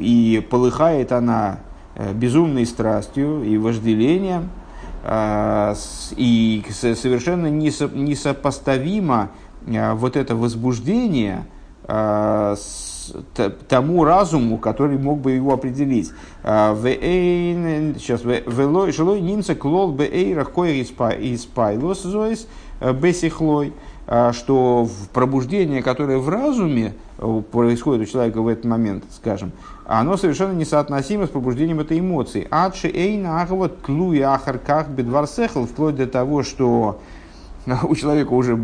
и 0.00 0.46
полыхает 0.50 1.12
она 1.12 1.58
безумной 2.14 2.66
страстью 2.66 3.44
и 3.44 3.58
вожделением– 3.58 4.50
а, 5.06 5.74
и 6.16 6.64
совершенно 6.70 7.48
несопоставимо 7.48 9.28
а, 9.68 9.94
вот 9.94 10.16
это 10.16 10.34
возбуждение 10.34 11.44
а, 11.86 12.56
тому 13.68 14.04
разуму, 14.04 14.58
который 14.58 14.98
мог 14.98 15.20
бы 15.20 15.32
его 15.32 15.52
определить. 15.52 16.12
Сейчас, 16.42 18.22
жилой 18.22 19.20
немца 19.20 19.54
клол 19.54 19.92
бы 19.92 20.04
эйрах 20.04 20.52
кое 20.52 20.82
из 20.82 21.44
пайлос 21.46 22.02
зоис 22.02 22.46
бесихлой, 22.80 23.72
что 24.32 24.88
пробуждение, 25.12 25.82
которое 25.82 26.18
в 26.18 26.28
разуме 26.28 26.94
происходит 27.52 28.08
у 28.08 28.10
человека 28.10 28.42
в 28.42 28.48
этот 28.48 28.64
момент, 28.64 29.04
скажем, 29.14 29.52
оно 29.86 30.16
совершенно 30.16 30.52
несоотносимо 30.52 31.26
с 31.26 31.30
пробуждением 31.30 31.80
этой 31.80 32.00
эмоции. 32.00 32.46
Адши 32.50 32.88
эйна 32.88 33.42
ахват 33.42 33.76
клуи 33.82 34.20
ахарках 34.20 34.88
бедварсехл, 34.88 35.64
вплоть 35.64 35.96
до 35.96 36.06
того, 36.06 36.42
что 36.42 37.00
у 37.82 37.94
человека 37.94 38.32
уже 38.32 38.58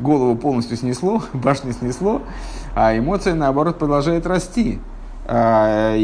голову 0.00 0.36
полностью 0.36 0.76
снесло, 0.76 1.22
башню 1.32 1.72
снесло, 1.72 2.22
а 2.74 2.96
эмоция, 2.96 3.34
наоборот, 3.34 3.78
продолжает 3.78 4.26
расти. 4.26 4.78
А, 5.28 5.96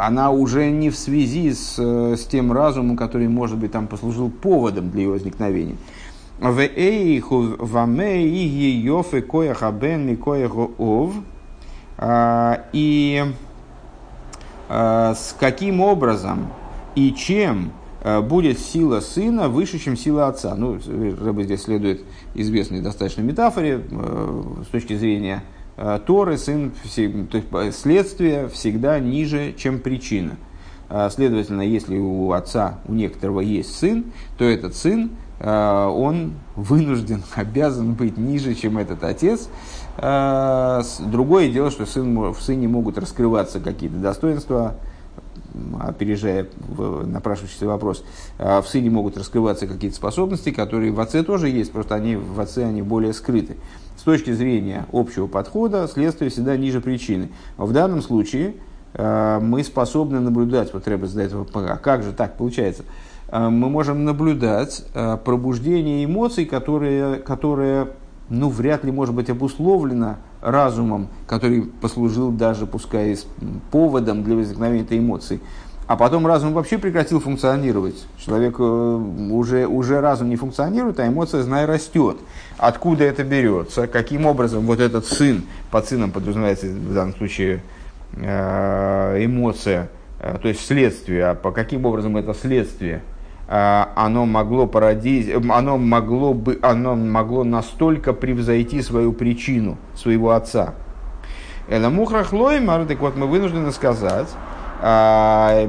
она 0.00 0.30
уже 0.30 0.70
не 0.70 0.90
в 0.90 0.96
связи 0.96 1.52
с, 1.52 1.78
с 1.78 2.24
тем 2.26 2.52
разумом, 2.52 2.96
который, 2.96 3.28
может 3.28 3.58
быть, 3.58 3.72
там 3.72 3.86
послужил 3.86 4.30
поводом 4.30 4.90
для 4.90 5.02
ее 5.02 5.10
возникновения. 5.10 5.76
В 6.40 6.60
эйху 6.60 7.56
ваме 7.58 8.26
и 8.26 8.70
йофе 8.80 9.22
кояха 9.22 9.70
бен 9.70 10.06
ми 10.06 10.18
ов. 10.78 11.12
А, 11.98 12.64
и 12.72 13.24
Э, 14.68 15.12
с 15.14 15.36
каким 15.38 15.80
образом 15.80 16.48
и 16.94 17.12
чем 17.12 17.66
э, 17.66 17.83
будет 18.04 18.58
сила 18.58 19.00
сына 19.00 19.48
выше, 19.48 19.78
чем 19.78 19.96
сила 19.96 20.28
отца. 20.28 20.54
Ну, 20.54 20.78
Рэбе 20.78 21.44
здесь 21.44 21.62
следует 21.62 22.02
известной 22.34 22.80
достаточно 22.80 23.22
метафоре 23.22 23.80
э, 23.90 24.42
с 24.66 24.68
точки 24.68 24.94
зрения 24.96 25.42
Торы, 26.06 26.38
сын, 26.38 26.70
то 27.30 27.62
есть 27.62 27.80
следствие 27.80 28.48
всегда 28.48 29.00
ниже, 29.00 29.54
чем 29.56 29.80
причина. 29.80 30.36
Следовательно, 31.10 31.62
если 31.62 31.98
у 31.98 32.30
отца, 32.30 32.78
у 32.86 32.92
некоторого 32.92 33.40
есть 33.40 33.76
сын, 33.76 34.04
то 34.38 34.44
этот 34.44 34.76
сын, 34.76 35.10
он 35.40 36.34
вынужден, 36.54 37.24
обязан 37.34 37.94
быть 37.94 38.16
ниже, 38.16 38.54
чем 38.54 38.78
этот 38.78 39.02
отец, 39.02 39.48
другое 39.96 41.50
дело, 41.50 41.72
что 41.72 41.86
сын, 41.86 42.32
в 42.32 42.40
сыне 42.40 42.68
могут 42.68 42.96
раскрываться 42.96 43.58
какие-то 43.58 43.96
достоинства, 43.96 44.76
опережая 45.80 46.46
напрашивающийся 47.04 47.66
вопрос, 47.66 48.04
а, 48.38 48.60
в 48.60 48.68
сыне 48.68 48.90
могут 48.90 49.16
раскрываться 49.16 49.66
какие-то 49.66 49.96
способности, 49.96 50.50
которые 50.50 50.92
в 50.92 51.00
отце 51.00 51.22
тоже 51.22 51.48
есть, 51.48 51.72
просто 51.72 51.94
они 51.94 52.16
в 52.16 52.40
отце 52.40 52.64
они 52.64 52.82
более 52.82 53.12
скрыты. 53.12 53.56
С 53.96 54.02
точки 54.02 54.32
зрения 54.32 54.86
общего 54.92 55.26
подхода, 55.26 55.88
следствие 55.88 56.30
всегда 56.30 56.56
ниже 56.56 56.80
причины. 56.80 57.30
В 57.56 57.72
данном 57.72 58.02
случае 58.02 58.54
а, 58.94 59.40
мы 59.40 59.62
способны 59.64 60.20
наблюдать, 60.20 60.72
вот 60.72 60.86
Рэбе 60.88 61.06
задает 61.06 61.32
вопрос, 61.32 61.64
а 61.68 61.76
как 61.76 62.02
же 62.02 62.12
так 62.12 62.36
получается? 62.36 62.84
Мы 63.32 63.68
можем 63.70 64.04
наблюдать 64.04 64.84
пробуждение 65.24 66.04
эмоций, 66.04 66.44
которые, 66.44 67.16
которые 67.16 67.88
ну, 68.28 68.48
вряд 68.48 68.84
ли 68.84 68.92
может 68.92 69.14
быть 69.14 69.30
обусловлено 69.30 70.18
разумом, 70.44 71.08
который 71.26 71.62
послужил 71.62 72.30
даже, 72.30 72.66
пускай, 72.66 73.16
поводом 73.70 74.22
для 74.22 74.36
возникновения 74.36 74.82
этой 74.82 74.98
эмоции. 74.98 75.40
А 75.86 75.96
потом 75.96 76.26
разум 76.26 76.54
вообще 76.54 76.78
прекратил 76.78 77.20
функционировать. 77.20 78.06
Человек 78.18 78.56
э, 78.58 78.62
уже, 78.62 79.66
уже 79.66 80.00
разум 80.00 80.30
не 80.30 80.36
функционирует, 80.36 80.98
а 80.98 81.06
эмоция, 81.06 81.42
знай, 81.42 81.66
растет. 81.66 82.16
Откуда 82.56 83.04
это 83.04 83.22
берется? 83.22 83.86
Каким 83.86 84.24
образом 84.24 84.62
вот 84.62 84.80
этот 84.80 85.04
сын, 85.04 85.42
под 85.70 85.86
сыном 85.86 86.10
подразумевается 86.10 86.68
в 86.68 86.94
данном 86.94 87.14
случае 87.14 87.62
э, 88.16 89.24
эмоция, 89.24 89.90
э, 90.20 90.38
то 90.40 90.48
есть 90.48 90.64
следствие, 90.66 91.26
а 91.26 91.34
по 91.34 91.52
каким 91.52 91.84
образом 91.84 92.16
это 92.16 92.32
следствие– 92.32 93.02
оно 93.46 94.26
могло 94.26 94.66
породить, 94.66 95.30
оно 95.34 95.76
могло, 95.76 96.32
бы, 96.32 96.58
оно 96.62 96.96
могло 96.96 97.44
настолько 97.44 98.12
превзойти 98.12 98.80
свою 98.82 99.12
причину, 99.12 99.76
своего 99.94 100.30
отца. 100.30 100.74
Это 101.68 101.90
мухрахлой, 101.90 102.60
так 102.86 103.00
вот 103.00 103.16
мы 103.16 103.26
вынуждены 103.26 103.72
сказать, 103.72 104.28
а, 104.80 105.66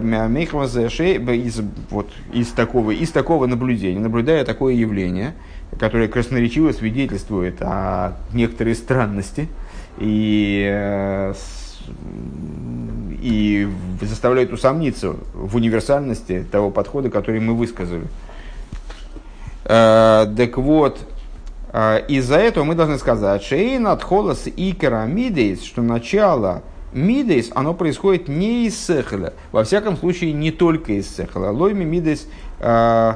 из, 1.32 1.62
вот, 1.90 2.10
из, 2.34 2.48
такого, 2.50 2.92
из 2.92 3.12
такого 3.12 3.46
наблюдения, 3.46 4.00
наблюдая 4.00 4.44
такое 4.44 4.74
явление, 4.74 5.34
которое 5.80 6.08
красноречиво 6.08 6.72
свидетельствует 6.72 7.62
о 7.62 8.14
некоторой 8.34 8.76
странности 8.76 9.48
и 9.98 10.66
э, 10.70 11.34
и 13.22 13.68
заставляет 14.02 14.54
усомниться 14.54 15.16
в 15.34 15.56
универсальности 15.56 16.46
того 16.52 16.70
подхода, 16.70 17.10
который 17.10 17.40
мы 17.40 17.54
высказали. 17.54 18.06
Э, 19.66 20.28
так 20.38 20.58
вот, 20.58 21.00
э, 21.74 22.06
из-за 22.08 22.38
этого 22.38 22.64
мы 22.64 22.76
должны 22.76 22.98
сказать, 23.00 23.44
шейн 23.44 23.88
от 23.88 24.04
холос 24.04 24.44
и 24.46 24.74
керамидейс, 24.74 25.64
что 25.64 25.82
начало 25.82 26.62
мидейс, 26.94 27.50
оно 27.54 27.74
происходит 27.74 28.28
не 28.28 28.68
из 28.68 28.80
сехала, 28.80 29.34
во 29.52 29.64
всяком 29.64 29.98
случае 29.98 30.34
не 30.34 30.52
только 30.52 30.94
из 30.94 31.14
сехала. 31.14 31.52
Лойми 31.52 31.84
мидейс 31.84 32.28
э, 32.60 33.14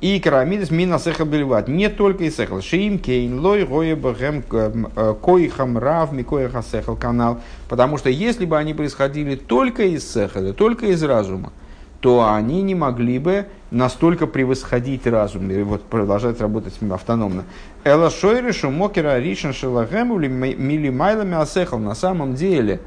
и 0.00 0.20
карамидис 0.20 0.70
мина 0.70 0.98
сехал 0.98 1.26
бельват. 1.26 1.66
Не 1.66 1.88
только 1.88 2.24
из 2.24 2.36
сехал. 2.36 2.60
Шиим 2.60 2.98
кейн 2.98 3.40
лой 3.40 3.64
роя 3.64 3.96
бхэм 3.96 4.44
э, 4.50 5.14
койхам 5.20 5.76
рав 5.76 6.12
микоиха 6.12 6.62
сехал 6.62 6.94
канал. 6.94 7.40
Потому 7.68 7.98
что 7.98 8.08
если 8.08 8.44
бы 8.44 8.56
они 8.56 8.74
происходили 8.74 9.34
только 9.34 9.82
из 9.84 10.10
сехала, 10.10 10.52
только 10.52 10.86
из 10.86 11.02
разума, 11.02 11.52
то 12.00 12.32
они 12.32 12.62
не 12.62 12.76
могли 12.76 13.18
бы 13.18 13.46
настолько 13.72 14.28
превосходить 14.28 15.04
разум 15.04 15.50
и 15.50 15.62
вот 15.62 15.82
продолжать 15.82 16.40
работать 16.40 16.74
автономно. 16.90 17.44
Эла 17.82 18.08
шойришу 18.10 18.70
мокера 18.70 19.18
ришен 19.18 19.52
шелагем 19.52 20.20
мили 20.20 20.90
майлами 20.90 21.34
асехал. 21.34 21.78
На 21.78 21.96
самом 21.96 22.34
деле, 22.36 22.80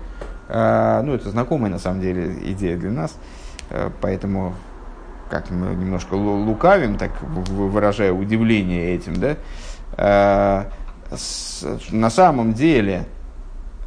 э, 0.48 1.02
ну 1.04 1.14
это 1.14 1.30
знакомая 1.30 1.72
на 1.72 1.80
самом 1.80 2.00
деле 2.00 2.34
идея 2.46 2.78
для 2.78 2.92
нас, 2.92 3.18
э, 3.70 3.90
поэтому 4.00 4.56
как 5.32 5.50
мы 5.50 5.74
немножко 5.74 6.16
лукавим, 6.16 6.98
так 6.98 7.12
выражая 7.22 8.12
удивление 8.12 8.94
этим, 8.94 9.16
да, 9.16 9.38
э, 9.98 10.66
на 11.92 12.10
самом 12.10 12.54
деле 12.54 13.06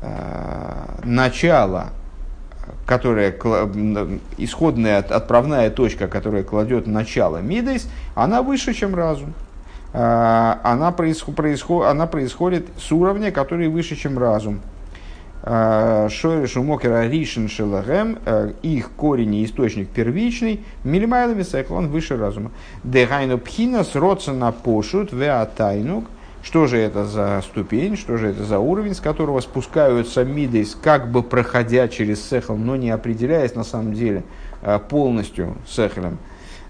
э, 0.00 1.00
начало, 1.04 1.90
которое, 2.86 3.30
исходная 4.38 4.98
отправная 4.98 5.68
точка, 5.70 6.08
которая 6.08 6.44
кладет 6.44 6.86
начало 6.86 7.38
Мидейс, 7.42 7.88
она 8.14 8.40
выше, 8.42 8.72
чем 8.72 8.94
разум. 8.94 9.34
Э, 9.92 10.56
она, 10.62 10.92
происход, 10.92 11.36
происход, 11.36 11.86
она 11.86 12.06
происходит 12.06 12.68
с 12.78 12.90
уровня, 12.90 13.30
который 13.30 13.68
выше, 13.68 13.96
чем 13.96 14.18
разум. 14.18 14.60
Шойреш 15.46 16.56
умокера 16.56 17.06
ришен 17.06 17.50
шелагем, 17.50 18.18
э, 18.24 18.52
их 18.62 18.90
корень 18.92 19.34
и 19.34 19.44
источник 19.44 19.90
первичный, 19.90 20.60
милимайлами 20.84 21.42
сайкл, 21.42 21.74
он 21.74 21.88
выше 21.88 22.16
разума. 22.16 22.50
Дегайну 22.82 23.36
пхинас 23.36 23.94
родсона 23.94 24.52
пошут 24.52 25.12
веатайнук, 25.12 26.06
что 26.42 26.66
же 26.66 26.78
это 26.78 27.04
за 27.04 27.42
ступень, 27.42 27.98
что 27.98 28.16
же 28.16 28.28
это 28.28 28.42
за 28.42 28.58
уровень, 28.58 28.94
с 28.94 29.00
которого 29.00 29.40
спускаются 29.40 30.24
мидейс, 30.24 30.74
как 30.80 31.10
бы 31.10 31.22
проходя 31.22 31.88
через 31.88 32.26
сехл, 32.26 32.54
но 32.54 32.76
не 32.76 32.90
определяясь 32.90 33.54
на 33.54 33.64
самом 33.64 33.92
деле 33.92 34.22
э, 34.62 34.78
полностью 34.78 35.56
сехлем. 35.66 36.16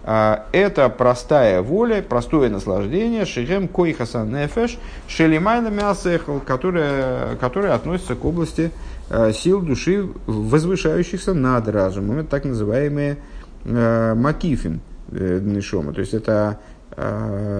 А, 0.06 0.46
это 0.52 0.90
простая 0.90 1.62
воля, 1.62 2.02
простое 2.02 2.50
наслаждение, 2.50 3.24
шигем 3.24 3.68
койхаса 3.68 4.24
нефеш, 4.24 4.78
шелимайна 5.08 5.68
мясехал, 5.68 6.40
которое, 6.40 7.36
которое 7.36 7.72
относится 7.72 8.14
к 8.14 8.22
области 8.22 8.70
а, 9.08 9.32
сил 9.32 9.62
души, 9.62 10.06
возвышающихся 10.26 11.32
над 11.32 11.68
разумом. 11.68 12.18
Это 12.18 12.28
так 12.28 12.44
называемые 12.44 13.16
а, 13.64 14.14
макифин 14.14 14.80
э, 15.10 15.40
нишома. 15.42 15.94
То 15.94 16.00
есть 16.00 16.14
это 16.14 16.58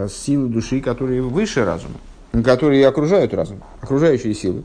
силы 0.09 0.49
души, 0.49 0.81
которые 0.81 1.21
выше 1.21 1.65
разума. 1.65 1.97
которые 2.45 2.87
окружают 2.87 3.35
разум, 3.35 3.65
окружающие 3.81 4.33
силы, 4.33 4.63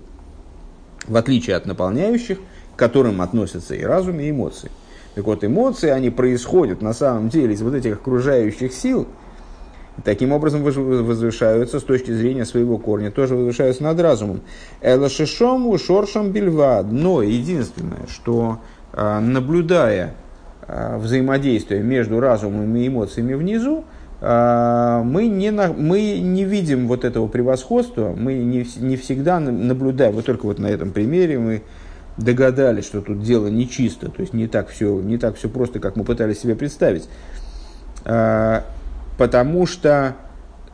в 1.08 1.16
отличие 1.16 1.56
от 1.56 1.66
наполняющих, 1.66 2.38
к 2.76 2.78
которым 2.78 3.20
относятся 3.22 3.74
и 3.74 3.82
разум, 3.82 4.20
и 4.20 4.30
эмоции. 4.30 4.70
Так 5.16 5.26
вот, 5.26 5.44
эмоции, 5.44 5.90
они 5.90 6.10
происходят 6.10 6.82
на 6.82 6.94
самом 6.94 7.30
деле 7.30 7.54
из 7.54 7.62
вот 7.62 7.74
этих 7.74 7.96
окружающих 7.96 8.74
сил, 8.74 9.08
таким 10.04 10.32
образом 10.32 10.64
возвышаются 10.64 11.80
с 11.80 11.84
точки 11.84 12.12
зрения 12.12 12.46
своего 12.46 12.78
корня, 12.78 13.12
тоже 13.12 13.36
возвышаются 13.36 13.84
над 13.84 14.00
разумом. 14.00 14.42
Элашишом 14.82 15.78
шоршам 15.78 16.32
бельвад. 16.32 16.92
Но 16.92 17.22
единственное, 17.22 18.08
что 18.08 18.60
а, 18.94 19.20
наблюдая 19.20 20.16
а, 20.68 20.98
взаимодействие 20.98 21.82
между 21.82 22.20
разумом 22.20 22.76
и 22.76 22.88
эмоциями 22.88 23.34
внизу, 23.34 23.84
а, 24.22 25.04
мы 25.04 25.28
не, 25.28 25.52
на, 25.52 25.72
мы 25.74 26.20
не 26.20 26.44
видим 26.44 26.88
вот 26.88 27.06
этого 27.06 27.28
превосходства, 27.28 28.14
мы 28.16 28.34
не, 28.34 28.68
не 28.78 28.98
всегда 28.98 29.40
наблюдаем, 29.40 30.14
вот 30.14 30.26
только 30.26 30.46
вот 30.46 30.60
на 30.60 30.68
этом 30.68 30.92
примере 30.92 31.40
мы 31.40 31.62
догадались, 32.20 32.86
что 32.86 33.02
тут 33.02 33.22
дело 33.22 33.48
нечисто, 33.48 34.10
то 34.10 34.22
есть 34.22 34.34
не 34.34 34.48
так 34.48 34.70
все, 34.70 35.00
не 35.00 35.18
так 35.18 35.36
все 35.36 35.50
просто, 35.50 35.80
как 35.80 35.96
мы 35.96 36.04
пытались 36.04 36.40
себе 36.40 36.56
представить. 36.56 37.10
А, 38.06 38.66
потому 39.18 39.66
что 39.66 40.16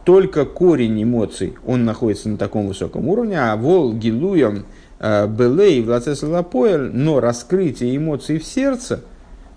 только 0.03 0.45
корень 0.45 1.01
эмоций, 1.01 1.55
он 1.65 1.85
находится 1.85 2.29
на 2.29 2.37
таком 2.37 2.67
высоком 2.67 3.07
уровне, 3.07 3.39
а 3.39 3.55
вол 3.55 3.93
гилуем 3.93 4.65
а, 4.99 5.27
белей 5.27 5.81
в 5.81 6.91
но 6.93 7.19
раскрытие 7.19 7.95
эмоций 7.95 8.39
в 8.39 8.45
сердце– 8.45 9.01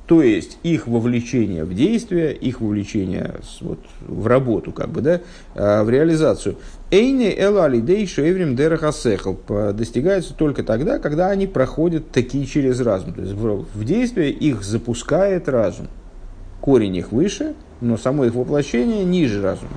то 0.09 0.23
есть 0.23 0.57
их 0.63 0.87
вовлечение 0.87 1.65
в 1.65 1.75
действие, 1.75 2.35
их 2.35 2.63
вовлечение 2.63 3.35
вот, 3.61 3.79
в 4.01 4.27
работу, 4.27 4.73
как 4.73 4.89
бы, 4.89 5.03
да, 5.03 5.21
а, 5.55 5.85
в 5.85 5.91
реализацию. 5.91 6.57
Эйни 6.91 7.31
элалидей 7.39 8.07
шеврим 8.07 8.57
дерахасехл 8.57 9.35
достигается 9.75 10.33
только 10.33 10.63
тогда, 10.63 10.99
когда 10.99 11.29
они 11.29 11.47
проходят 11.47 12.11
такие 12.11 12.47
через 12.47 12.81
разум. 12.81 13.13
То 13.13 13.21
есть 13.21 13.35
в, 13.35 13.67
в 13.75 13.85
действие 13.85 14.31
их 14.31 14.65
запускает 14.65 15.47
разум. 15.47 15.89
Корень 16.63 16.97
их 16.97 17.13
выше, 17.13 17.55
но 17.83 17.99
само 17.99 18.25
их 18.25 18.35
воплощение 18.35 19.05
ниже 19.05 19.43
разума. 19.43 19.77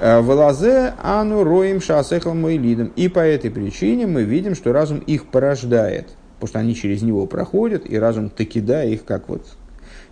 А, 0.00 0.22
Велазе 0.22 0.94
ану 1.02 1.42
роим 1.42 1.80
шасехл 1.80 2.34
мойлидом. 2.34 2.92
И 2.94 3.08
по 3.08 3.18
этой 3.18 3.50
причине 3.50 4.06
мы 4.06 4.22
видим, 4.22 4.54
что 4.54 4.72
разум 4.72 4.98
их 4.98 5.26
порождает– 5.26 6.10
потому 6.38 6.48
что 6.48 6.58
они 6.58 6.74
через 6.74 7.02
него 7.02 7.26
проходят, 7.26 7.88
и 7.88 7.98
разум 7.98 8.28
таки 8.28 8.60
да 8.60 8.84
их, 8.84 9.04
как 9.04 9.28
вот 9.28 9.46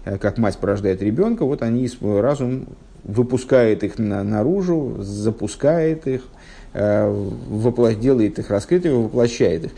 э, 0.04 0.16
как 0.18 0.38
мать 0.38 0.56
порождает 0.56 1.02
ребенка, 1.02 1.44
вот 1.44 1.62
они, 1.62 1.88
разум 2.00 2.66
выпускает 3.04 3.84
их 3.84 3.98
на, 3.98 4.24
наружу, 4.24 4.96
запускает 5.00 6.06
их, 6.06 6.22
э, 6.72 7.06
воплощ, 7.48 7.96
делает 7.96 8.38
их 8.38 8.50
раскрытыми, 8.50 8.94
воплощает 8.94 9.64
их. 9.64 9.72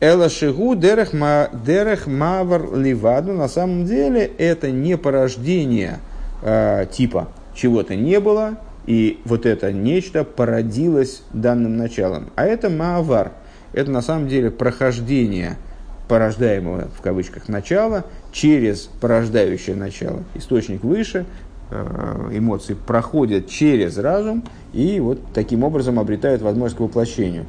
Эла 0.00 0.28
шигу 0.28 0.74
дерех, 0.74 1.12
ма, 1.12 1.48
дерех 1.64 2.06
мавар 2.08 2.76
ливаду, 2.76 3.32
на 3.32 3.48
самом 3.48 3.84
деле 3.84 4.30
это 4.38 4.70
не 4.72 4.96
порождение 4.96 5.98
э, 6.42 6.86
типа 6.90 7.28
чего-то 7.54 7.94
не 7.94 8.18
было, 8.18 8.58
и 8.86 9.20
вот 9.24 9.46
это 9.46 9.72
нечто 9.72 10.24
породилось 10.24 11.22
данным 11.32 11.76
началом. 11.76 12.30
А 12.36 12.46
это 12.46 12.68
маавар. 12.70 13.32
Это 13.74 13.90
на 13.90 14.02
самом 14.02 14.28
деле 14.28 14.50
прохождение– 14.50 15.56
порождаемого, 16.08 16.88
в 16.96 17.02
кавычках, 17.02 17.48
начала 17.48 18.04
через 18.32 18.88
порождающее 19.00 19.76
начало. 19.76 20.24
Источник 20.34 20.82
выше, 20.82 21.26
э, 21.70 22.30
эмоции 22.32 22.74
проходят 22.74 23.48
через 23.48 23.98
разум 23.98 24.42
и 24.72 24.98
вот 25.00 25.20
таким 25.34 25.64
образом 25.64 26.00
обретают 26.00 26.42
возможность 26.42 26.76
к 26.76 26.80
воплощению, 26.80 27.44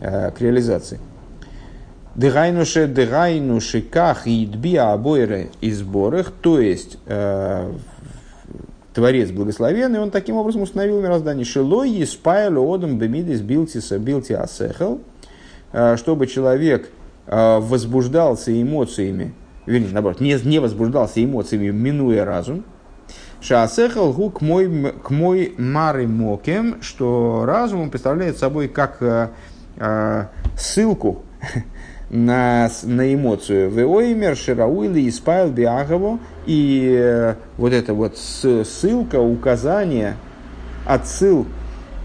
э, 0.00 0.30
к 0.30 0.40
реализации. 0.40 1.00
Дыгайнуше, 2.14 2.86
дыгайнуше, 2.86 3.80
ках 3.82 4.26
и 4.26 4.46
дбия 4.46 4.92
обойры 4.92 5.50
и 5.60 5.72
сборах, 5.72 6.30
то 6.30 6.60
есть 6.60 6.98
э, 7.06 7.72
Творец 8.92 9.30
благословенный, 9.30 9.98
он 9.98 10.12
таким 10.12 10.36
образом 10.36 10.62
установил 10.62 11.00
мироздание. 11.00 11.44
Шилой 11.44 11.90
еспайло 11.90 12.72
одам 12.72 12.96
бемидис 12.96 13.40
билтиса 13.40 13.98
билти 13.98 14.34
асехал, 14.34 15.00
чтобы 15.96 16.28
человек 16.28 16.88
возбуждался 17.26 18.60
эмоциями, 18.60 19.32
вернее, 19.66 19.88
наоборот, 19.92 20.20
не, 20.20 20.34
не 20.44 20.58
возбуждался 20.58 21.24
эмоциями, 21.24 21.70
минуя 21.70 22.24
разум, 22.24 22.64
Шаасехал 23.44 24.14
гу 24.14 24.30
к 24.30 24.40
мой, 24.40 24.94
к 25.02 25.10
мой 25.10 25.54
мары 25.58 26.08
мокем, 26.08 26.78
что 26.80 27.44
разум 27.44 27.90
представляет 27.90 28.38
собой 28.38 28.68
как 28.68 29.02
э, 29.02 29.28
э, 29.76 30.24
ссылку 30.56 31.24
на, 32.10 32.70
на 32.84 33.14
эмоцию. 33.14 33.70
Веоймер, 33.70 34.34
Ширауили, 34.34 35.06
Испайл, 35.10 35.50
Биагово. 35.50 36.20
И 36.46 36.96
э, 36.98 37.34
вот 37.58 37.74
эта 37.74 37.92
вот 37.92 38.16
ссылка, 38.16 39.20
указание, 39.20 40.16
отсыл 40.86 41.44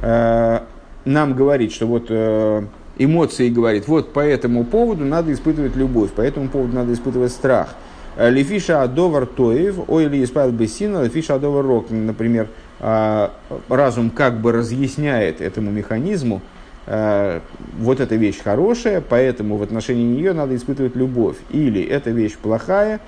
э, 0.02 0.60
нам 1.06 1.36
говорит, 1.36 1.72
что 1.72 1.88
вот 1.88 2.08
э, 2.10 2.66
эмоции 3.00 3.50
говорит, 3.50 3.88
вот 3.88 4.14
по 4.14 4.20
этому 4.20 4.64
поводу 4.66 5.06
надо 5.06 5.34
испытывать 5.34 5.76
любовь, 5.76 6.12
по 6.12 6.22
этому 6.22 6.50
поводу 6.50 6.76
надо 6.76 6.94
испытывать 6.94 7.32
страх. 7.32 7.76
Э, 8.16 8.30
лифиша 8.30 8.84
адовар 8.84 9.26
тоев, 9.26 9.80
ой 9.88 10.06
или 10.06 10.24
исправил 10.24 10.52
бессина, 10.52 11.04
лифиша 11.04 11.36
адовар 11.36 11.66
рок, 11.66 11.90
например, 11.90 12.50
а, 12.82 13.34
разум 13.68 14.10
как 14.10 14.40
бы 14.40 14.52
разъясняет 14.52 15.42
этому 15.42 15.72
механизму, 15.72 16.42
э, 16.86 17.40
вот 17.78 18.00
эта 18.00 18.16
вещь 18.16 18.40
хорошая, 18.44 19.02
поэтому 19.02 19.58
в 19.58 19.64
отношении 19.64 20.04
нее 20.04 20.34
надо 20.34 20.56
испытывать 20.56 20.96
любовь. 20.96 21.38
Или 21.50 21.82
эта 21.82 22.12
вещь 22.12 22.38
плохая, 22.38 23.00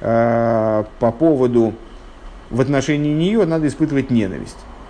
э, 0.00 0.84
по 0.98 1.12
поводу 1.12 1.74
в 2.50 2.60
отношении 2.60 3.12
нее 3.12 3.44
надо 3.46 3.66
испытывать 3.68 4.10
ненависть. 4.10 4.58